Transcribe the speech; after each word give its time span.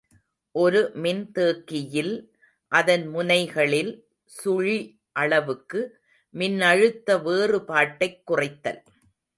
ஒரு 0.55 0.91
மின்தேக்கியில் 0.95 2.13
அதன் 2.71 3.05
முனைகளில் 3.07 3.91
சுழிஅளவுக்கு 4.31 5.81
மின்னழுத்த 6.35 7.17
வேறுபாட்டைக் 7.21 8.21
குறைத்தல். 8.25 8.81